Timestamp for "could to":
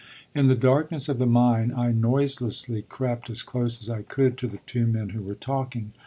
4.01-4.47